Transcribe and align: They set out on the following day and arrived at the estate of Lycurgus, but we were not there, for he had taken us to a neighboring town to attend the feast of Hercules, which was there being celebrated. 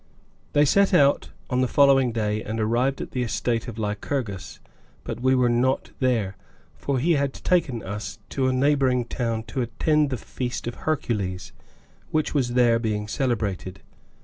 They 0.53 0.65
set 0.65 0.95
out 0.95 1.29
on 1.51 1.61
the 1.61 1.67
following 1.67 2.11
day 2.11 2.41
and 2.41 2.59
arrived 2.59 3.01
at 3.01 3.11
the 3.11 3.21
estate 3.21 3.67
of 3.67 3.77
Lycurgus, 3.77 4.59
but 5.03 5.19
we 5.19 5.35
were 5.35 5.47
not 5.47 5.91
there, 5.99 6.35
for 6.75 6.97
he 6.97 7.11
had 7.11 7.33
taken 7.35 7.83
us 7.83 8.17
to 8.29 8.47
a 8.47 8.51
neighboring 8.51 9.05
town 9.05 9.43
to 9.43 9.61
attend 9.61 10.09
the 10.09 10.17
feast 10.17 10.65
of 10.65 10.73
Hercules, 10.73 11.51
which 12.09 12.33
was 12.33 12.53
there 12.55 12.79
being 12.79 13.07
celebrated. 13.07 13.81